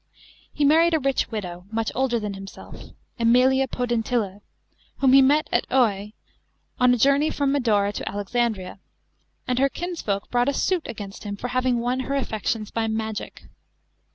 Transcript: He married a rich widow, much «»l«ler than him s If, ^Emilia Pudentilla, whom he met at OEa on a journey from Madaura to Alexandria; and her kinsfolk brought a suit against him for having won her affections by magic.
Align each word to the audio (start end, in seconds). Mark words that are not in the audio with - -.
He 0.51 0.65
married 0.65 0.95
a 0.95 0.99
rich 0.99 1.29
widow, 1.29 1.65
much 1.71 1.91
«»l«ler 1.95 2.17
than 2.19 2.33
him 2.33 2.47
s 2.49 2.57
If, 2.57 2.91
^Emilia 3.19 3.67
Pudentilla, 3.69 4.41
whom 4.97 5.13
he 5.13 5.21
met 5.21 5.47
at 5.51 5.67
OEa 5.69 6.13
on 6.79 6.91
a 6.91 6.97
journey 6.97 7.29
from 7.29 7.51
Madaura 7.51 7.93
to 7.93 8.09
Alexandria; 8.09 8.79
and 9.47 9.59
her 9.59 9.69
kinsfolk 9.69 10.31
brought 10.31 10.49
a 10.49 10.53
suit 10.55 10.87
against 10.87 11.23
him 11.23 11.35
for 11.37 11.49
having 11.49 11.77
won 11.77 11.99
her 11.99 12.15
affections 12.15 12.71
by 12.71 12.87
magic. 12.87 13.43